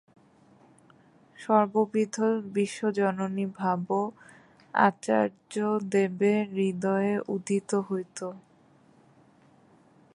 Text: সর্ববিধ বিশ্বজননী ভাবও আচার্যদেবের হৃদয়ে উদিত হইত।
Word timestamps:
সর্ববিধ 1.37 2.15
বিশ্বজননী 2.53 3.45
ভাবও 3.57 4.01
আচার্যদেবের 4.73 6.43
হৃদয়ে 6.51 7.13
উদিত 7.27 7.69
হইত। 7.87 8.19